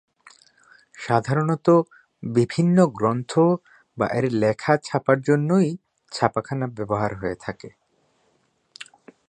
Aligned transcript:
সাধারণত 0.97 1.67
বিভিন্ন 2.23 2.77
গ্রন্থ 2.97 3.31
বা 3.97 4.07
এর 4.13 4.25
লেখা 4.33 4.73
ছাপার 4.83 5.17
জন্যই 5.21 5.69
ছাপাখানা 6.11 6.67
ব্যবহার 6.77 7.11
হয়ে 7.15 7.37
থাকে। 7.41 7.69